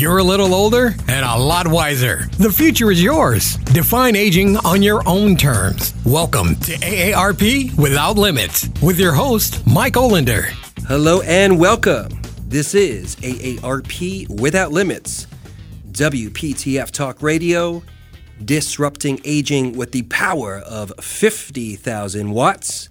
[0.00, 2.24] You're a little older and a lot wiser.
[2.38, 3.56] The future is yours.
[3.56, 5.92] Define aging on your own terms.
[6.06, 10.44] Welcome to AARP Without Limits with your host, Mike Olender.
[10.88, 12.08] Hello and welcome.
[12.48, 15.26] This is AARP Without Limits,
[15.92, 17.82] WPTF Talk Radio,
[18.42, 22.88] disrupting aging with the power of 50,000 watts,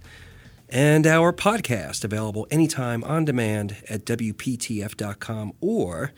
[0.69, 6.11] and our podcast available anytime on demand at WPTF.com or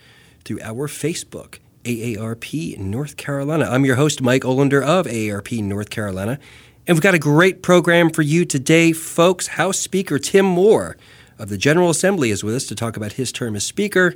[0.44, 3.66] through our Facebook, AARP North Carolina.
[3.70, 6.38] I'm your host, Mike Olender of AARP North Carolina,
[6.86, 9.48] and we've got a great program for you today, folks.
[9.48, 10.96] House Speaker Tim Moore
[11.38, 14.14] of the General Assembly is with us to talk about his term as Speaker,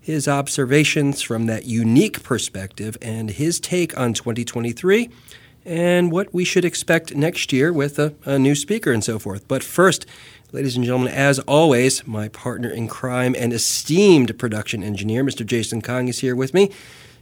[0.00, 5.10] his observations from that unique perspective, and his take on 2023
[5.64, 9.46] and what we should expect next year with a, a, new speaker and so forth.
[9.48, 10.06] But first,
[10.52, 15.44] ladies and gentlemen, as always, my partner in crime and esteemed production engineer, Mr.
[15.44, 16.70] Jason Kong, is here with me.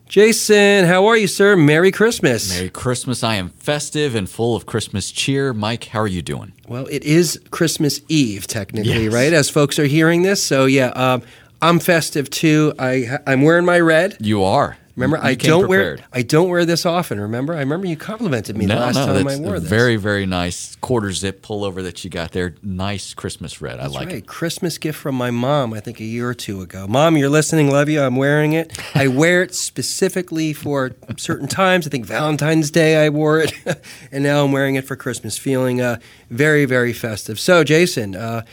[0.09, 1.57] Jason, how are you, sir?
[1.57, 2.51] Merry Christmas.
[2.51, 3.25] Merry Christmas.
[3.25, 5.55] I am festive and full of Christmas cheer.
[5.55, 6.53] Mike, how are you doing?
[6.69, 9.13] Well, it is Christmas Eve, technically, Yes.
[9.15, 9.33] right?
[9.33, 10.43] As folks are hearing this.
[10.43, 11.23] So, yeah, um,
[11.63, 12.75] I'm festive too.
[12.79, 14.17] I, I'm wearing my red.
[14.21, 14.77] You are.
[14.97, 15.99] Remember, You I don't prepared.
[16.01, 17.19] wear I don't wear this often.
[17.21, 19.61] Remember, I remember you complimented me No, the last no, time that's I wore a
[19.61, 19.69] this.
[19.69, 22.55] very, very nice quarter zip pullover that you got there.
[22.63, 23.81] Nice Christmas red.
[23.81, 24.17] I like right.
[24.19, 24.27] it.
[24.27, 26.87] Christmas gift from my mom, I think a year or two ago.
[26.87, 27.71] Mom, you're listening.
[27.71, 28.03] Love you.
[28.03, 28.79] I'm wearing it.
[28.95, 31.87] I wear it specifically for certain times.
[31.87, 33.53] I think Valentine's Day I wore it,
[34.13, 35.99] and now I'm wearing it for Christmas, feeling uh,
[36.31, 37.41] very, very festive.
[37.41, 38.45] So, Jason, uh,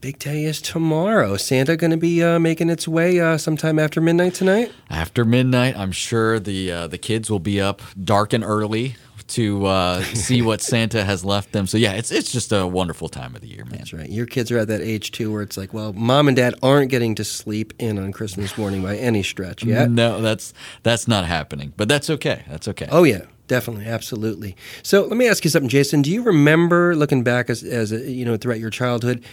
[0.00, 1.36] big day is tomorrow.
[1.36, 4.72] Santa going to be uh, making its way uh, sometime after midnight tonight?
[4.90, 8.96] After midnight, I'm sure the uh, the kids will be up dark and early
[9.28, 11.66] to uh, see what Santa has left them.
[11.66, 13.78] So yeah, it's it's just a wonderful time of the year, man.
[13.78, 14.08] That's right.
[14.08, 16.90] Your kids are at that age too where it's like, well, mom and dad aren't
[16.90, 19.90] getting to sleep in on Christmas morning by any stretch yet.
[19.90, 21.72] No, that's that's not happening.
[21.76, 22.44] But that's okay.
[22.48, 22.88] That's okay.
[22.90, 24.56] Oh yeah, definitely, absolutely.
[24.82, 26.02] So let me ask you something, Jason.
[26.02, 29.24] Do you remember looking back as, as a, you know throughout your childhood?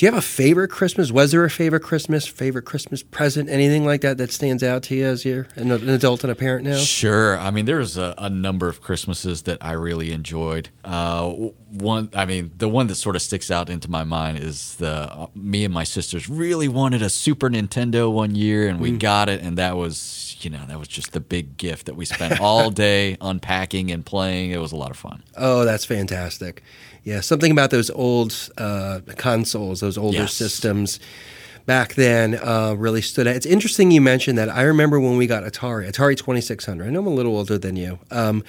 [0.00, 1.12] Do you have a favorite Christmas?
[1.12, 4.94] Was there a favorite Christmas, favorite Christmas present, anything like that that stands out to
[4.94, 6.78] you as you're an, adult and a parent now?
[6.78, 7.38] Sure.
[7.38, 10.70] I mean, there's a, a number of Christmases that I really enjoyed.
[10.82, 14.76] Uh, one, I mean, the one that sort of sticks out into my mind is
[14.76, 18.92] the uh, me and my sisters really wanted a Super Nintendo one year, and we
[18.92, 22.06] got it, and that was, you know, that was just the big gift that we
[22.06, 24.50] spent all day unpacking and playing.
[24.50, 25.22] It was a lot of fun.
[25.36, 26.62] Oh, that's fantastic.
[27.04, 30.34] Yeah, something about those old uh, consoles, those older Yes.
[30.34, 31.00] systems
[31.66, 33.36] back then uh, really stood out.
[33.36, 34.48] It's interesting you mentioned that.
[34.50, 36.86] I remember when we got Atari, Atari 2600.
[36.86, 37.98] I know I'm a little older than you.
[38.10, 38.42] Um,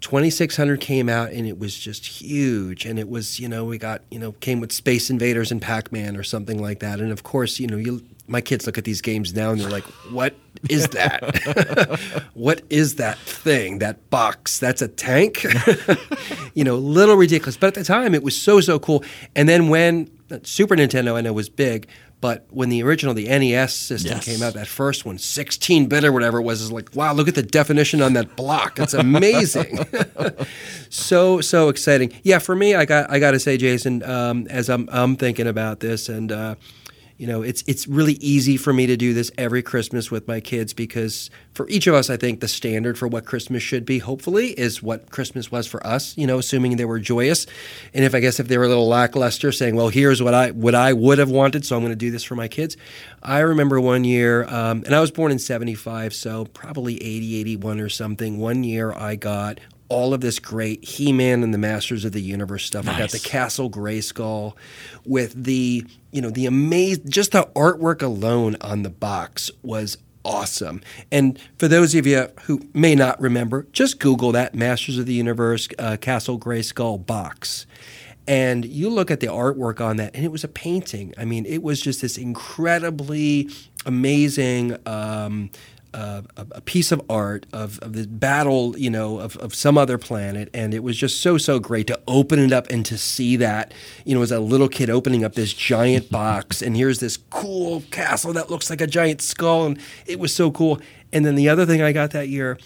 [0.00, 4.00] 2600 came out and it was just huge and it was you know we got
[4.12, 7.58] you know came with space invaders and pac-man or something like that and of course
[7.58, 9.82] you know you my kids look at these games now and they're like
[10.12, 10.36] what
[10.68, 12.00] is that?
[12.34, 14.58] What is that thing that box?
[14.58, 15.44] That's a tank?
[16.54, 17.56] You know little ridiculous.
[17.56, 19.04] But at the time it was so so cool.
[19.36, 20.10] And then when
[20.42, 21.88] super nintendo i know was big
[22.20, 24.24] but when the original the nes system Yes.
[24.26, 27.28] came out that first one 16 bit or whatever it was is like wow look
[27.28, 28.78] at the definition on that block.
[28.78, 29.78] It's amazing.
[30.90, 32.12] So so exciting.
[32.22, 35.46] Yeah for me i got i got to say jason um, as i'm i'm thinking
[35.46, 36.54] about this and uh,
[37.18, 40.40] you know it's it's really easy for me to do this every christmas with my
[40.40, 43.98] kids because for each of us i think the standard for what christmas should be
[43.98, 47.46] hopefully is what christmas was for us you know assuming they were joyous.
[47.92, 50.52] And if i guess if they were a little lackluster saying well here's what i
[50.52, 52.76] what i would have wanted so i'm going to do this for my kids.
[53.20, 57.80] I remember one year um, and i was born in 75 so probably 80 81
[57.80, 62.12] or something one year i got all of this great He-Man and the Masters of
[62.12, 62.86] the Universe stuff.
[62.86, 63.26] I got the Nice.
[63.26, 64.54] Castle Grayskull
[65.04, 70.82] with the, you know, the amazing, just the artwork alone on the box was awesome.
[71.10, 75.14] And for those of you who may not remember, just Google that Masters of the
[75.14, 77.66] Universe uh, Castle Grayskull box.
[78.26, 81.14] And you look at the artwork on that, and it was a painting.
[81.16, 83.48] I mean, it was just this incredibly
[83.86, 85.48] amazing um,
[85.94, 89.98] uh, a, piece of art of, of the battle, you know, of, of some other
[89.98, 93.36] planet, and it was just so so great to open it up and to see
[93.36, 93.72] that,
[94.04, 97.82] you know, as a little kid opening up this giant box, and here's this cool
[97.90, 100.80] castle that looks like a giant skull, and it was so cool.
[101.12, 102.58] And then the other thing I got that year,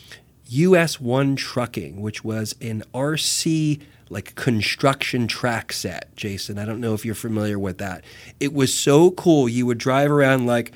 [0.47, 3.81] US One Trucking, which was an RC
[4.11, 6.15] like construction track set.
[6.17, 8.05] Jason, I don't know if you're familiar with that.
[8.41, 9.49] It was so cool.
[9.49, 10.73] You would drive around like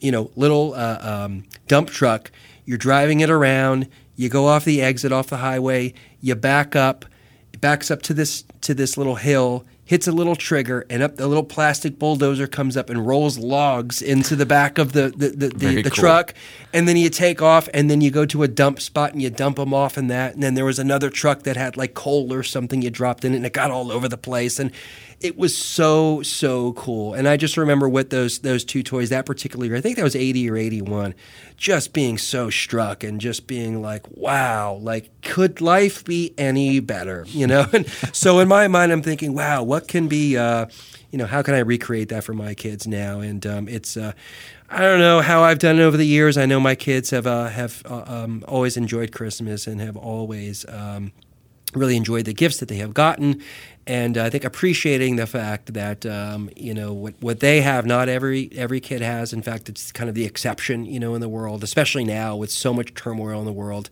[0.00, 2.30] you know, little uh, um, dump truck.
[2.64, 3.88] You're driving it around.
[4.16, 5.94] You go off the exit off the highway.
[6.20, 7.04] You back up.
[7.52, 9.64] It backs up to this to this little hill.
[9.88, 14.02] hits a little trigger, and up the little plastic bulldozer comes up and rolls logs
[14.02, 15.90] into the back of the the, the, the, the cool.
[15.90, 16.34] truck,
[16.74, 19.30] and then you take off, and then you go to a dump spot and you
[19.30, 22.34] dump them off in that, and then there was another truck that had like coal
[22.34, 24.72] or something you dropped in it, and it got all over the place, and
[25.20, 27.14] it was so so cool.
[27.14, 30.04] And I just remember with those those two toys that particular year, I think that
[30.04, 31.14] was eighty or eighty one,
[31.56, 37.24] just being so struck and just being like, wow, like could life be any better?
[37.28, 37.66] You know.
[37.78, 40.66] And so in my mind, I'm thinking, wow, what can be, uh,
[41.12, 43.20] you know, how can I recreate that for my kids now?
[43.20, 43.96] And um, it's.
[43.96, 44.12] Uh,
[44.70, 46.36] I don't know how I've done it over the years.
[46.36, 50.66] I know my kids have uh, have uh, um, always enjoyed Christmas and have always
[50.68, 51.12] um,
[51.74, 53.42] really enjoyed the gifts that they have gotten,
[53.88, 58.08] and I think appreciating the fact that um, you know what what they have, not
[58.08, 59.32] every every kid has.
[59.32, 62.50] In fact, it's kind of the exception, you know, in the world, especially now with
[62.50, 63.88] so much turmoil in the world.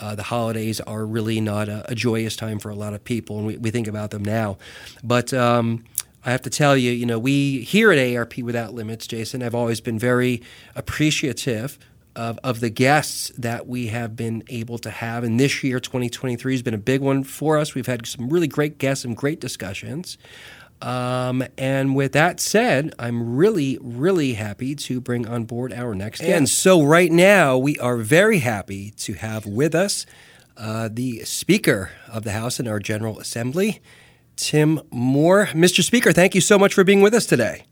[0.00, 3.36] Uh, the holidays are really not a, a, joyous time for a lot of people,
[3.36, 4.56] and we, we think about them now.
[5.04, 5.84] But um,
[6.24, 9.54] I have to tell you, you know, we here at AARP Without Limits, Jason, I've
[9.54, 10.40] always been very
[10.74, 11.78] appreciative
[12.14, 15.24] of, of the guests that we have been able to have.
[15.24, 17.74] And this year, 2023, has been a big one for us.
[17.74, 20.18] We've had some really great guests and great discussions.
[20.82, 26.20] Um, and with that said, I'm really, really happy to bring on board our next
[26.20, 26.32] guest.
[26.32, 30.06] And so, right now, we are very happy to have with us
[30.56, 33.80] uh, the Speaker of the House in our General Assembly,
[34.34, 35.46] Tim Moore.
[35.52, 35.84] Mr.
[35.84, 37.64] Speaker, thank you so much for being with us today.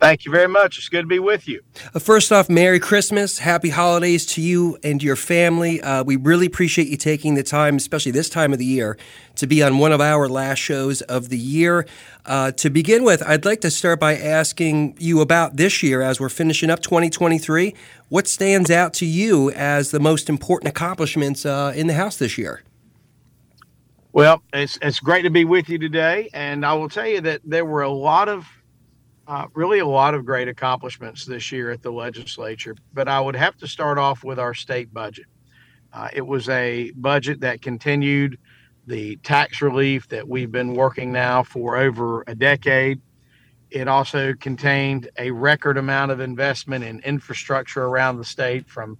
[0.00, 0.78] Thank you very much.
[0.78, 1.60] It's good to be with you.
[1.92, 5.80] Uh, first off, Merry Christmas, Happy Holidays to you and your family.
[5.80, 8.96] Uh, we really appreciate you taking the time, especially this time of the year,
[9.34, 11.84] to be on one of our last shows of the year.
[12.24, 16.20] Uh, to begin with, I'd like to start by asking you about this year as
[16.20, 17.74] we're finishing up 2023.
[18.08, 22.38] What stands out to you as the most important accomplishments uh, in the House this
[22.38, 22.62] year?
[24.12, 27.40] Well, it's it's great to be with you today, and I will tell you that
[27.44, 28.46] there were a lot of
[29.28, 33.36] uh, really a lot of great accomplishments this year at the legislature, but I would
[33.36, 35.26] have to start off with our state budget.
[35.92, 38.38] Uh, it was a budget that continued
[38.86, 43.02] the tax relief that we've been working now for over a decade.
[43.70, 48.96] It also contained a record amount of investment in infrastructure around the state from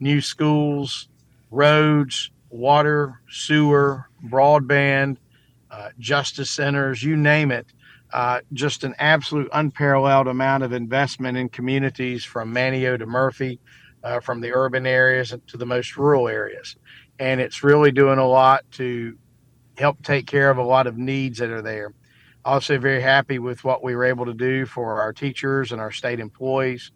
[0.00, 1.08] new schools,
[1.50, 5.18] roads, water, sewer, broadband,
[5.70, 7.66] uh, justice centers, you name it
[8.12, 13.58] uh, just an absolute unparalleled amount of investment in communities from Manteo to Murphy,
[14.02, 16.76] uh, from the urban areas to the most rural areas.
[17.18, 19.18] And it's really doing a lot to
[19.76, 21.92] help take care of a lot of needs that are there.
[22.44, 25.90] Also, very happy with what we were able to do for our teachers and our
[25.90, 26.92] state employees.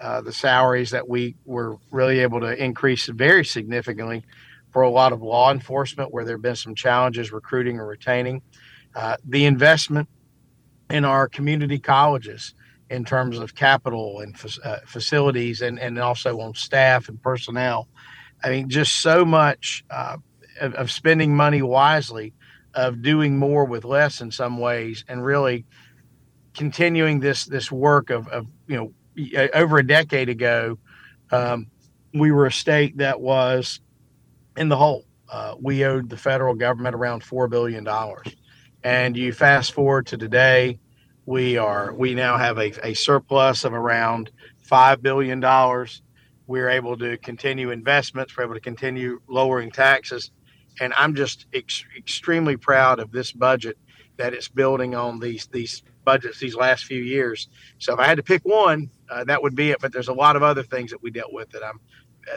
[0.00, 4.24] Uh, the salaries that we were really able to increase very significantly
[4.72, 8.42] for a lot of law enforcement where there have been some challenges recruiting or retaining.
[8.96, 10.08] Uh, the investment
[10.90, 12.54] in our community colleges
[12.90, 17.88] in terms of capital and uh, facilities and, and also on staff and personnel.
[18.42, 20.18] I mean, just so much uh,
[20.60, 22.34] of, of, spending money wisely,
[22.74, 25.64] of doing more with less in some ways, and really
[26.54, 28.92] continuing this this work of, of you know
[29.54, 30.78] over a decade ago,
[31.30, 31.68] um,
[32.12, 33.80] we were a state that was
[34.56, 35.04] in the hole.
[35.32, 38.28] Uh, we owed the federal government around four billion dollars
[38.84, 40.78] and you fast forward to today,
[41.26, 44.30] we are we now have a, a surplus of around
[44.62, 46.02] five billion dollars.
[46.46, 48.36] We're able to continue investments.
[48.36, 50.30] We're able to continue lowering taxes,
[50.80, 53.78] and I'm just ex- extremely proud of this budget
[54.18, 57.48] that it's building on these these budgets these last few years.
[57.78, 59.80] So if I had to pick one, uh, that would be it.
[59.80, 61.80] But there's a lot of other things that we dealt with that I'm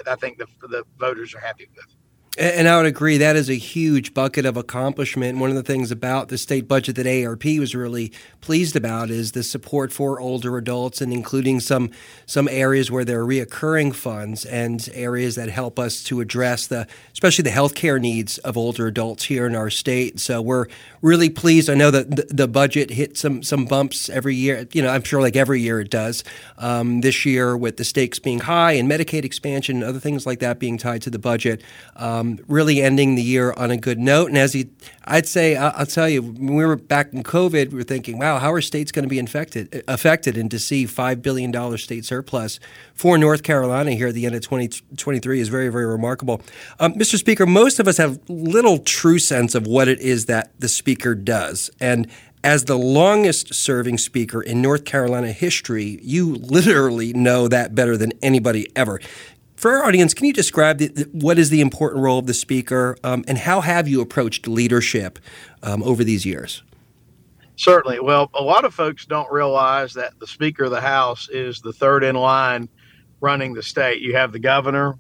[0.08, 1.97] I think the the voters are happy with.
[2.38, 5.40] And I would agree that is a huge bucket of accomplishment.
[5.40, 9.32] One of the things about the state budget that AARP was really pleased about is
[9.32, 11.90] the support for older adults and including some
[12.28, 16.88] some areas where there are reoccurring funds and areas that help us to address the
[17.12, 20.20] especially the healthcare needs of older adults here in our state.
[20.20, 20.68] So we're
[21.02, 21.72] really pleased.
[21.72, 24.68] I know that the, the budget hit some some bumps every year.
[24.74, 26.24] You know, I'm sure like every year it does.
[26.60, 30.38] Um, this year with the stakes being high and Medicaid expansion and other things like
[30.40, 31.64] that being tied to the budget.
[31.96, 34.28] Um, um, really ending the year on a good note.
[34.28, 34.70] And as he,
[35.06, 38.20] I'd say, I'll, I'll, tell you, when we were back in COVID, we were thinking,
[38.20, 40.38] wow, how are states going to be infected, affected?
[40.38, 42.60] And to see $5 billion state surplus
[42.94, 46.42] for North Carolina here at the end of 2023 is very, very remarkable.
[46.80, 47.18] Um, Mr.
[47.18, 51.16] Speaker, most of us have little true sense of what it is that the Speaker
[51.16, 51.70] does.
[51.80, 52.08] And
[52.44, 58.14] as the longest serving speaker in North Carolina history, you literally know that better than
[58.22, 59.02] anybody ever.
[59.58, 62.34] For our audience, can you describe the, the, what is the important role of the
[62.36, 65.18] speaker um, and how have you approached leadership
[65.64, 66.62] um, over these years?
[67.56, 68.02] Certainly.
[68.02, 71.74] Well, a lot of folks don't realize that the Speaker of the House is the
[71.74, 72.70] third in line
[73.20, 74.00] running the state.
[74.00, 74.96] You have the governor,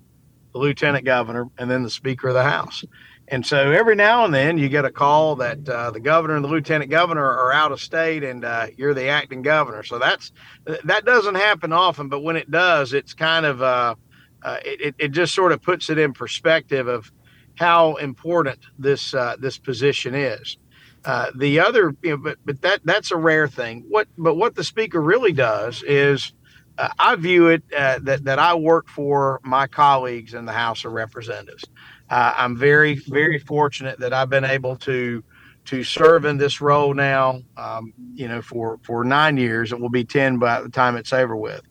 [0.54, 2.84] the lieutenant governor, and then the Speaker of the House.
[3.28, 6.44] And so every now and then you get a call that uh, the governor and
[6.44, 9.84] the lieutenant governor are out of state and uh, you're the acting governor.
[9.84, 10.32] So that's
[10.66, 13.96] that doesn't happen often, but when it does, it's kind of uh,
[14.44, 17.12] uh it, it just sort of puts it in perspective of
[17.58, 20.58] how important this uh, this position is.
[21.06, 23.84] Uh, the other, you know, but but that that's a rare thing.
[23.89, 26.34] What but what the speaker really does is,
[26.77, 30.86] uh, I view it uh, that that I work for my colleagues in the House
[30.86, 31.65] of Representatives.
[32.10, 35.24] Uh, I'm very very fortunate that I've been able to
[35.65, 37.41] to serve in this role now.
[37.58, 41.13] Um, you know, for for nine years, it will be ten by the time it's
[41.13, 41.62] over with,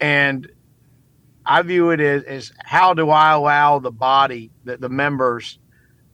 [0.00, 0.50] and
[1.44, 5.58] I view it as, as how do I allow the body, the, the members,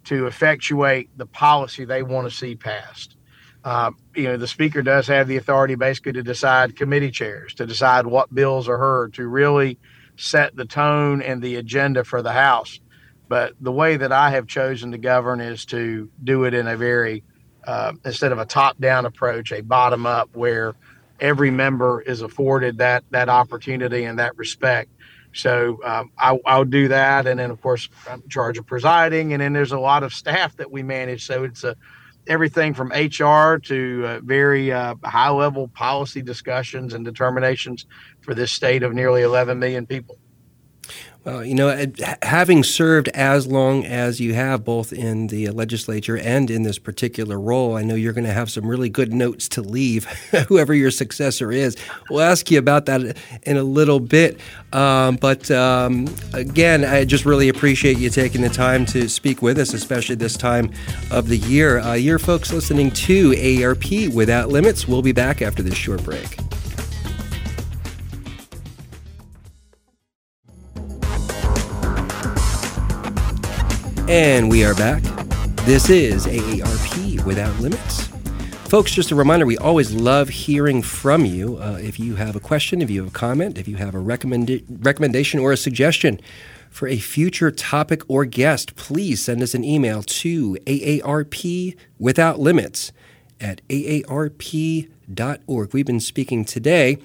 [0.04, 3.16] to effectuate the policy they want to see passed.
[3.64, 7.66] Uh, you know, the speaker does have the authority basically to decide committee chairs, to
[7.66, 9.78] decide what bills are heard, to really
[10.16, 12.80] set the tone and the agenda for the House.
[13.28, 16.76] But the way that I have chosen to govern is to do it in a
[16.76, 17.23] very,
[17.64, 20.75] uh, instead of a top down approach, a bottom up where
[21.20, 24.88] every member is afforded that that opportunity and that respect
[25.32, 29.32] so um, I, I'll do that, and then of course I'm in charge of presiding,
[29.32, 31.26] and then there's a lot of staff that we manage.
[31.26, 31.76] So it's a
[32.26, 37.87] everything from HR to uh, very uh, high level policy discussions and determinations
[38.20, 40.18] for this state of nearly 11 million people.
[41.28, 41.85] Well, you know,
[42.23, 47.38] having served as long as you have, both in the legislature and in this particular
[47.38, 50.04] role, I know you're going to have some really good notes to leave,
[50.49, 51.76] whoever your successor is.
[52.08, 54.40] We'll ask you about that in a little bit.
[54.73, 59.58] Um, but um, again, I just really appreciate you taking the time to speak with
[59.58, 60.73] us, especially this time
[61.11, 61.80] of the year.
[61.80, 64.88] Uh, you're folks listening to AARP Without Limits.
[64.88, 66.38] We'll be back after this short break.
[74.09, 75.03] And we are back.
[75.67, 78.07] This is AARP Without Limits.
[78.71, 81.59] Folks, just a reminder we always love hearing from you.
[81.59, 83.99] Uh, if you have a question, if you have a comment, if you have a
[83.99, 86.19] recommend- recommendation or a suggestion
[86.71, 92.93] for a future topic or guest, please send us an email to AARP Without Limits
[93.38, 94.88] at aarp.org.
[95.75, 96.97] We've been speaking today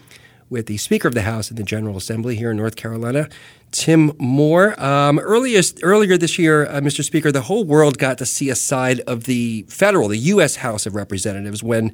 [0.50, 3.28] with the Speaker of the House in the General Assembly here in North Carolina,
[3.74, 4.82] Tim Moore.
[4.82, 7.04] Um, earliest, earlier this year, uh, Mr.
[7.04, 10.58] Speaker, the whole world got to see a side of the federal, the U.S.
[10.58, 11.94] House of Representatives when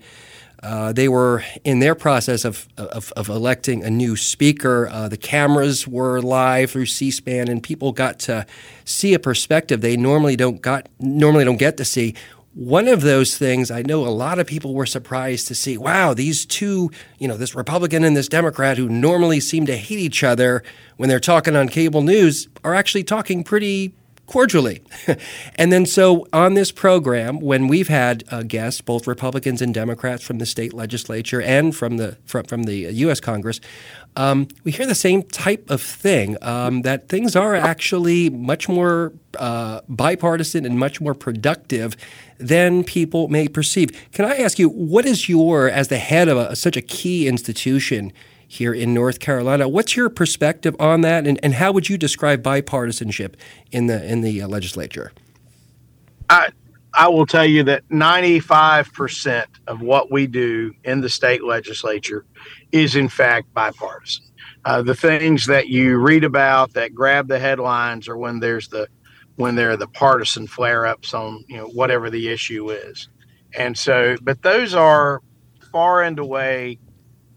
[0.62, 4.90] uh, they were in their process of, of, of electing a new speaker.
[4.92, 8.46] Uh, the cameras were live through C-SPAN, and people got to
[8.84, 12.14] see a perspective they normally don't got normally don't get to see
[12.60, 16.14] one of those things I know a lot of people were surprised to see wow,
[16.14, 20.26] these two, you know, this Republican and this Democrat who normally seem to hate each
[20.26, 20.62] other
[20.98, 23.94] when they're talking on cable news are actually talking pretty
[24.26, 24.84] cordially.
[25.56, 30.22] and then, so on this program, when we've had uh, guests, both Republicans and Democrats
[30.22, 33.22] from the state legislature and from the from, from the U.S.
[33.22, 33.62] Congress,
[34.20, 39.14] um, we hear the same type of thing um, that things are actually much more
[39.38, 41.96] uh, bipartisan and much more productive
[42.38, 43.92] than people may perceive.
[44.12, 47.30] Can I ask you, what is your, as the head of a, such a key
[47.30, 48.12] institution
[48.46, 52.44] here in North Carolina, what's your perspective on that, and, and how would you describe
[52.44, 53.36] bipartisanship
[53.72, 55.14] in the in the uh, legislature?
[56.30, 56.50] I
[56.94, 62.26] I will tell you that 95% of what we do in the state legislature
[62.72, 64.26] is in fact bipartisan.
[64.66, 68.88] Uh, the things that you read about that grab the headlines are when there's the
[69.36, 73.08] when there are the partisan flare-ups on you know whatever the issue is,
[73.54, 75.22] and so but those are
[75.72, 76.78] far and away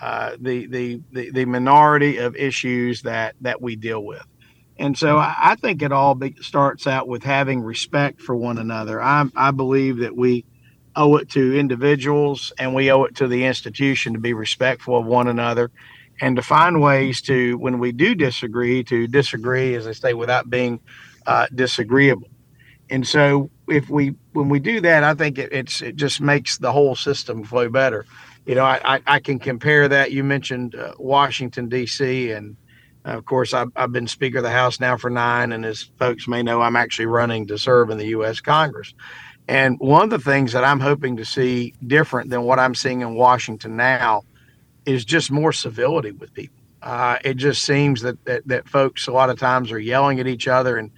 [0.00, 4.26] uh, the, the the the minority of issues that that we deal with.
[4.82, 8.58] And so I, I think it all be, starts out with having respect for one
[8.58, 9.00] another.
[9.00, 10.44] I, I believe that we
[10.96, 15.06] owe it to individuals and we owe it to the institution to be respectful of
[15.06, 15.70] one another
[16.20, 20.50] and to find ways to, when we do disagree, to disagree, as I say, without
[20.50, 20.80] being
[21.28, 22.28] uh, disagreeable.
[22.90, 26.58] And so, if we, when we do that, I think it, it's it just makes
[26.58, 28.04] the whole system flow better.
[28.44, 30.10] You know, I, I, I can compare that.
[30.10, 32.32] You mentioned uh, Washington D.C.
[32.32, 32.56] and
[33.04, 36.28] of course, I've, I've been Speaker of the House now for nine, and as folks
[36.28, 38.40] may know, I'm actually running to serve in the U.S.
[38.40, 38.94] Congress.
[39.48, 43.00] And one of the things that I'm hoping to see different than what I'm seeing
[43.00, 44.22] in Washington now
[44.86, 46.56] is just more civility with people.
[46.80, 50.26] Uh, it just seems that, that that folks a lot of times are yelling at
[50.26, 50.90] each other and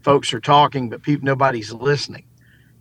[0.00, 2.24] folks are talking, but people nobody's listening.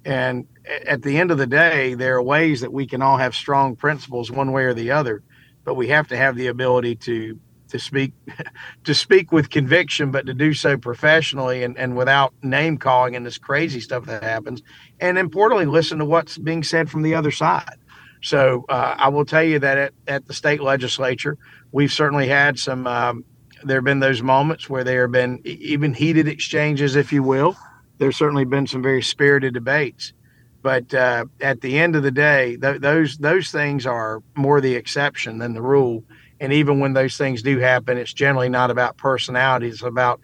[0.05, 0.47] And
[0.85, 3.75] at the end of the day, there are ways that we can all have strong
[3.75, 5.21] principles one way or the other,
[5.65, 8.13] but we have to have the ability to to speak
[8.83, 13.25] to speak with conviction, but to do so professionally and, and without name calling and
[13.25, 14.61] this crazy stuff that happens.
[14.99, 17.77] And importantly, listen to what's being said from the other side.
[18.21, 21.37] So uh, I will tell you that at, at the state legislature,
[21.71, 22.87] we've certainly had some.
[22.87, 23.23] Um,
[23.63, 27.55] there have been those moments where there have been even heated exchanges, if you will.
[27.97, 30.13] There's certainly been some very spirited debates,
[30.61, 34.75] but uh, at the end of the day, th- those those things are more the
[34.75, 36.03] exception than the rule.
[36.39, 39.69] And even when those things do happen, it's generally not about personality.
[39.69, 40.19] It's about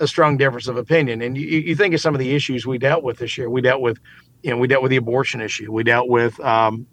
[0.00, 1.22] a strong difference of opinion.
[1.22, 3.50] And you, you think of some of the issues we dealt with this year.
[3.50, 3.98] We dealt with,
[4.42, 5.72] you know, we dealt with the abortion issue.
[5.72, 6.86] We dealt with, um,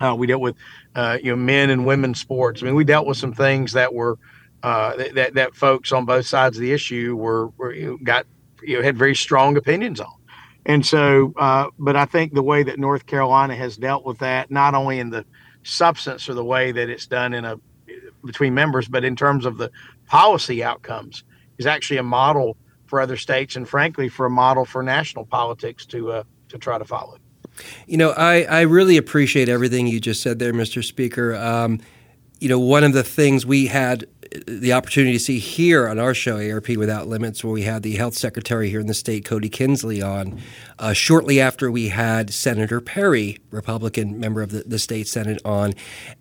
[0.00, 0.56] uh, we dealt with,
[0.94, 2.62] uh, you know, men and women sports.
[2.62, 4.18] I mean, we dealt with some things that were
[4.62, 8.26] uh, that that folks on both sides of the issue were, were you know, got
[8.62, 10.12] you know had very strong opinions on.
[10.64, 14.50] And so, uh, but I think the way that North Carolina has dealt with that,
[14.50, 15.24] not only in the
[15.62, 17.60] substance or the way that it's done in a
[18.26, 19.70] between members, but in terms of the
[20.06, 21.24] policy outcomes,
[21.58, 22.56] is actually a model
[22.86, 26.78] for other states, and frankly, for a model for national politics to uh, to try
[26.78, 27.18] to follow.
[27.86, 30.84] You know, I, I really appreciate everything you just said there, Mr.
[30.84, 31.34] Speaker.
[31.34, 31.80] Um,
[32.38, 34.06] you know, one of the things we had
[34.46, 37.96] the opportunity to see here on our show, AARP Without Limits, where we had the
[37.96, 40.40] health secretary here in the state, Cody Kinsley, on
[40.78, 45.74] uh, shortly after we had Senator Perry, Republican member of the, the state Senate, on.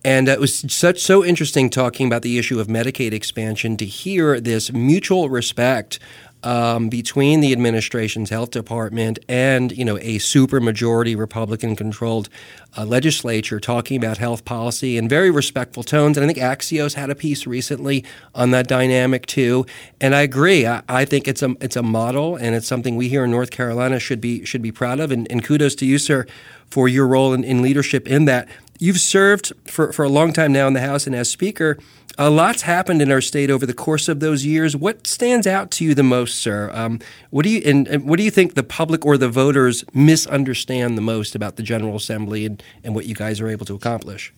[0.03, 3.85] And uh, it was such so interesting talking about the issue of Medicaid expansion to
[3.85, 5.99] hear this mutual respect
[6.45, 12.29] um, between the administration's health department and you know a supermajority Republican-controlled
[12.77, 16.17] uh, legislature talking about health policy in very respectful tones.
[16.17, 19.65] And I think Axios had a piece recently on that dynamic too.
[19.99, 20.67] And I agree.
[20.67, 23.51] I, I think it's a it's a model, and it's something we here in North
[23.51, 25.11] Carolina should be should be proud of.
[25.11, 26.27] And, and kudos to you, sir,
[26.67, 28.47] for your role in, in leadership in that.
[28.77, 31.77] You've served for, for a long time now in the House and as Speaker.
[32.17, 34.75] A lot's happened in our state over the course of those years.
[34.75, 36.71] What stands out to you the most, sir?
[36.73, 39.83] Um, what do you and, and, what do you think the public or the voters
[39.93, 43.75] misunderstand the most about the General Assembly and, and what you guys are able to
[43.75, 44.33] accomplish?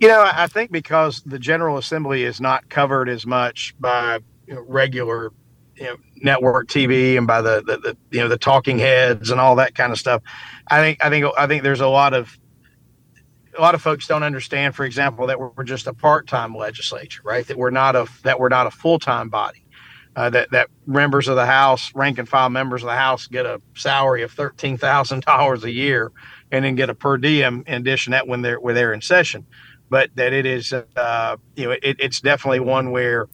[0.00, 4.18] You know, I think because the General Assembly is not covered as much by
[4.48, 5.30] you know, regular
[5.76, 9.40] you know, network TV and by the, the, the you know the talking heads and
[9.40, 10.22] all that kind of stuff.
[10.68, 12.38] I think I think I think there's a lot of
[13.56, 17.46] a lot of folks don't understand, for example, that we're just a part-time legislature, right?
[17.46, 19.64] That we're not a that we're not a full-time body.
[20.14, 23.46] Uh, that that members of the House, rank and file members of the House, get
[23.46, 26.12] a salary of thirteen thousand dollars a year,
[26.50, 29.46] and then get a per diem in addition that when they're when they're in session.
[29.88, 33.28] But that it is, uh, you know, it, it's definitely one where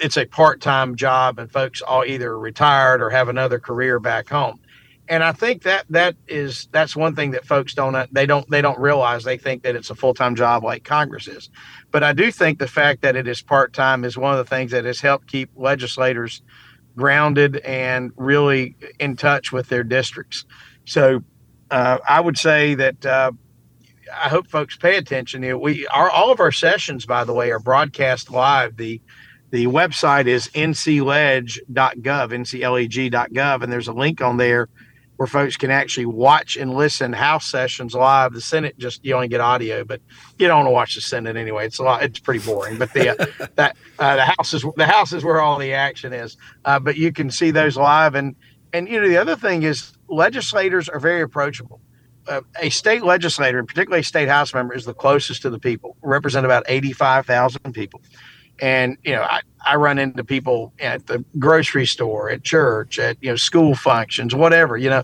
[0.00, 4.60] it's a part-time job, and folks all either retired or have another career back home
[5.08, 8.60] and I think that that is that's one thing that folks don't they don't they
[8.60, 9.24] don't realize.
[9.24, 11.50] They think that it's a full time job like Congress is,
[11.90, 14.48] but I do think the fact that it is part time is one of the
[14.48, 16.42] things that has helped keep legislators
[16.96, 20.44] grounded and really in touch with their districts.
[20.86, 21.22] So
[21.70, 23.32] uh, I would say that uh,
[24.12, 25.60] I hope folks pay attention.
[25.60, 28.76] We our all of our sessions, by the way, are broadcast live.
[28.76, 29.00] The
[29.50, 31.60] the website is ncleg.gov,
[32.04, 34.68] ncleg.gov, and there's a link on there
[35.16, 38.32] where folks can actually watch and listen house sessions live.
[38.32, 40.00] The Senate just you only get audio, but
[40.38, 41.66] you don't want to watch the Senate anyway.
[41.66, 42.02] It's a lot.
[42.02, 42.78] It's pretty boring.
[42.78, 46.12] But the uh, that uh, the house is the house is where all the action
[46.12, 46.36] is.
[46.64, 48.36] Uh, but you can see those live, and
[48.72, 51.80] and you know the other thing is legislators are very approachable.
[52.28, 55.60] Uh, a state legislator, and particularly a state house member, is the closest to the
[55.60, 55.96] people.
[56.02, 58.02] Represent about eighty-five thousand people.
[58.60, 63.16] And you know, I, I run into people at the grocery store, at church, at
[63.20, 64.76] you know school functions, whatever.
[64.76, 65.02] You know,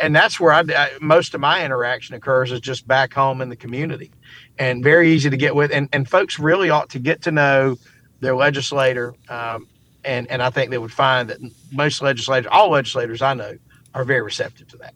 [0.00, 3.48] and that's where I, I most of my interaction occurs is just back home in
[3.48, 4.10] the community,
[4.58, 5.70] and very easy to get with.
[5.72, 7.76] And and folks really ought to get to know
[8.20, 9.14] their legislator.
[9.28, 9.68] Um,
[10.04, 11.38] and and I think they would find that
[11.72, 13.58] most legislators, all legislators I know,
[13.94, 14.94] are very receptive to that.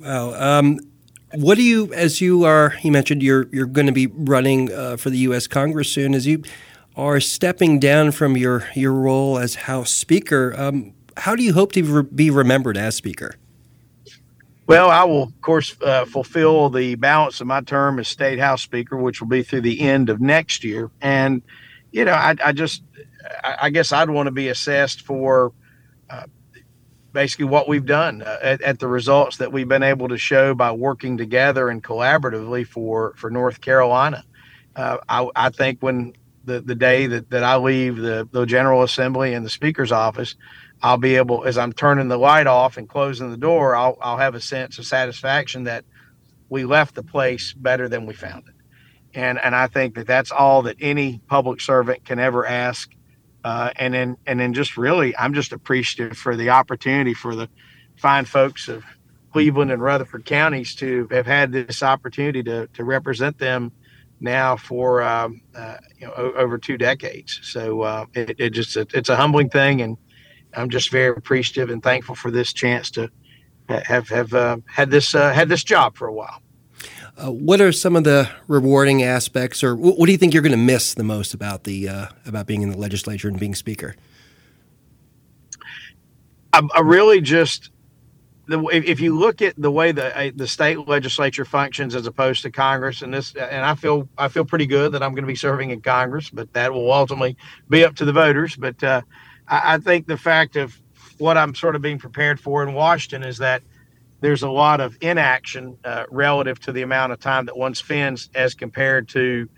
[0.00, 0.80] Well, um,
[1.32, 4.96] what do you, as you are, you mentioned you're you're going to be running uh,
[4.96, 5.46] for the U.S.
[5.46, 6.14] Congress soon.
[6.14, 6.42] As you
[6.96, 11.72] are stepping down from your, your role as House Speaker, um, how do you hope
[11.72, 13.36] to re- be remembered as Speaker?
[14.66, 18.62] Well, I will, of course, uh, fulfill the balance of my term as State House
[18.62, 20.90] Speaker, which will be through the end of next year.
[21.02, 21.42] And,
[21.92, 22.82] you know, I, I just,
[23.42, 25.52] I, guess I'd want to be assessed for
[26.08, 26.24] uh,
[27.12, 30.54] basically what we've done uh, at, at, the results that we've been able to show
[30.54, 34.24] by working together and collaboratively for, for North Carolina.
[34.74, 38.82] Uh, I, I think when the, the day that, that I leave the, the General
[38.82, 40.36] Assembly and the Speaker's office,
[40.82, 44.18] I'll be able, as I'm turning the light off and closing the door, I'll, I'll
[44.18, 45.84] have a sense of satisfaction that
[46.48, 48.54] we left the place better than we found it.
[49.14, 52.90] And, and I think that that's all that any public servant can ever ask.
[53.44, 57.48] Uh, and then, and then just really, I'm just appreciative for the opportunity for the
[57.96, 58.84] fine folks of
[59.32, 63.72] Cleveland and Rutherford counties to have had this opportunity to, to represent them
[64.20, 67.40] now for um, uh, you know over two decades.
[67.42, 69.96] So uh, it, it, just it's a humbling thing, and
[70.54, 73.10] I'm just very appreciative and thankful for this chance to
[73.68, 76.42] have have uh, had this uh, had this job for a while.
[77.16, 80.50] Uh, what are some of the rewarding aspects, or what do you think you're going
[80.50, 83.94] to miss the most about the uh, about being in the legislature and being speaker?
[86.52, 87.70] I, I really just
[88.46, 92.50] the, if you look at the way the the state legislature functions as opposed to
[92.50, 95.34] Congress, and this, and I feel I feel pretty good that I'm going to be
[95.34, 97.36] serving in Congress, but that will ultimately
[97.68, 98.56] be up to the voters.
[98.56, 99.02] But uh,
[99.48, 100.78] I, I, think the fact of
[101.18, 103.62] what I'm sort of being prepared for in Washington is that
[104.20, 108.30] there's a lot of inaction uh, relative to the amount of time that one spends
[108.34, 109.48] as compared to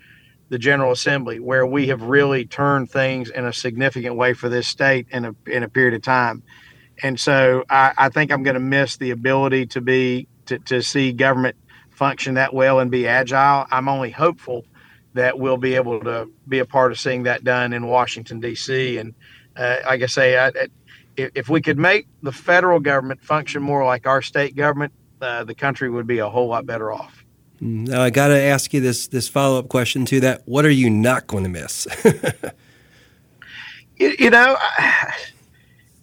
[0.49, 4.67] the General Assembly, where we have really turned things in a significant way for this
[4.67, 6.41] state in a in a period of time
[7.03, 10.81] and so I, I think I'm going to miss the ability to be to, to
[10.81, 11.55] see government
[11.91, 13.65] function that well and be agile.
[13.71, 14.65] I'm only hopeful
[15.13, 18.97] that we'll be able to be a part of seeing that done in Washington D.C.
[18.97, 19.15] And
[19.55, 20.67] uh, like I say, I, I,
[21.17, 25.55] if we could make the federal government function more like our state government, uh, the
[25.55, 27.25] country would be a whole lot better off.
[27.61, 30.43] Mm, now I got to ask you this this follow up question to that.
[30.45, 31.87] What are you not going to miss?
[33.97, 34.55] you, you, know.
[34.59, 35.15] I,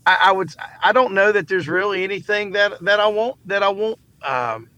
[0.07, 3.63] I, I, would I don't know that there's really anything that that I won't that
[3.63, 4.69] I won't um,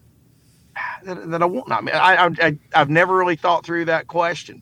[1.03, 1.87] that, that I won't not.
[1.93, 4.61] I, I I've never really thought through that question.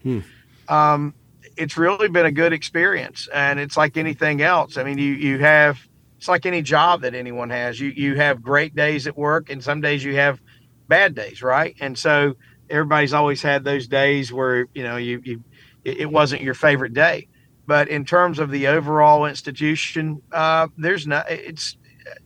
[0.67, 0.73] Hmm.
[0.73, 1.13] Um,
[1.57, 4.77] it's really been a good experience, and it's like anything else.
[4.77, 5.79] I mean, you you have
[6.17, 7.79] it's like any job that anyone has.
[7.79, 10.39] You you have great days at work, and some days you have
[10.87, 11.75] bad days, right?
[11.79, 12.35] And so
[12.69, 15.43] everybody's always had those days where you know you you
[15.83, 17.27] it wasn't your favorite day.
[17.67, 21.77] But in terms of the overall institution, uh, there's no, it's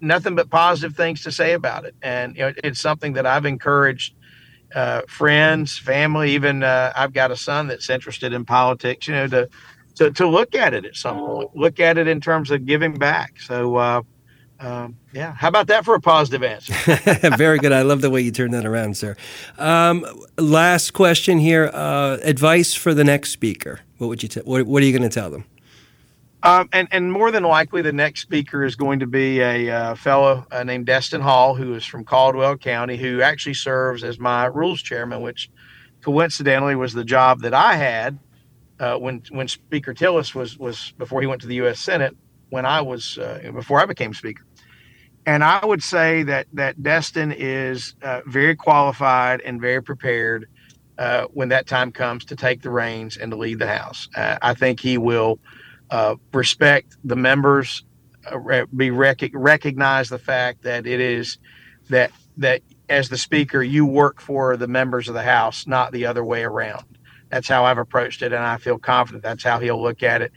[0.02, 3.46] nothing but positive things to say about it, and you know, it's something that I've
[3.46, 4.16] encouraged
[4.76, 9.08] uh, friends, family, even uh, I've got a son that's interested in politics.
[9.08, 9.50] You know, to
[9.96, 12.94] to to look at it at some point, look at it in terms of giving
[12.94, 13.40] back.
[13.40, 14.06] So.
[14.60, 16.74] Um, yeah, how about that for a positive answer?
[17.38, 17.72] Very good.
[17.72, 19.16] I love the way you turned that around, sir.
[19.58, 20.06] Um,
[20.38, 23.80] last question here: uh, advice for the next speaker.
[23.98, 24.30] What would you?
[24.30, 25.46] T- what, what are you going to tell them?
[26.44, 29.96] Um, and and more than likely, the next speaker is going to be a uh,
[29.96, 34.46] fellow uh, named Destin Hall, who is from Caldwell County, who actually serves as my
[34.46, 35.50] rules chairman, which
[36.02, 38.20] coincidentally was the job that I had
[38.80, 41.80] uh, when when Speaker Tillis was was before he went to the U.S.
[41.80, 42.16] Senate
[42.50, 44.44] when I was uh, before I became speaker.
[45.26, 50.48] And I would say that that Destin is uh, very qualified and very prepared
[50.98, 54.10] uh, when that time comes to take the reins and to lead the House.
[54.16, 55.40] Uh, I think he will
[55.92, 57.84] uh, respect the members,
[58.30, 61.38] uh, be rec- recognize the fact that it is
[61.90, 66.06] that that as the Speaker you work for the members of the House, not the
[66.06, 66.86] other way around.
[67.30, 70.32] That's how I've approached it, and I feel confident that's how he'll look at it.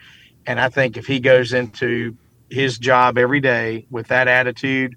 [0.47, 2.17] And I think if he goes into
[2.53, 4.95] his job every day with that attitude,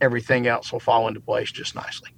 [0.00, 2.10] everything else will fall into place just nicely.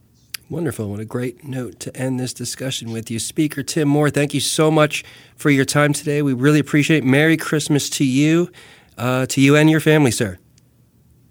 [0.49, 0.91] Wonderful.
[0.91, 3.19] What a great note to end this discussion with you.
[3.19, 5.05] Speaker Tim Moore, thank you so much
[5.37, 6.23] for your time today.
[6.23, 7.05] We really appreciate it.
[7.05, 8.51] Merry Christmas to you,
[8.99, 10.39] uh, to you and your family, sir.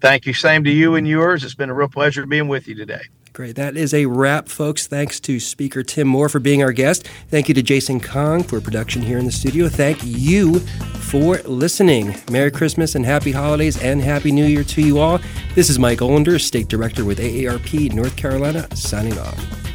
[0.00, 0.32] Thank you.
[0.32, 1.44] Same to you and yours.
[1.44, 3.02] It's been a real pleasure being with you today.
[3.32, 3.54] Great.
[3.56, 4.88] That is a wrap, folks.
[4.88, 7.08] Thanks to Speaker Tim Moore for being our guest.
[7.28, 9.68] Thank you to Jason Kong for production here in the studio.
[9.68, 12.16] Thank you for listening.
[12.30, 15.20] Merry Christmas and happy holidays and happy new year to you all.
[15.54, 19.69] This is Mike Olender, State Director with AARP North Carolina, signing off.